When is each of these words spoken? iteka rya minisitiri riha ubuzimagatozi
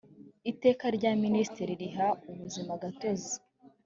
iteka 0.51 0.85
rya 0.97 1.11
minisitiri 1.23 1.73
riha 1.81 2.07
ubuzimagatozi 2.29 3.33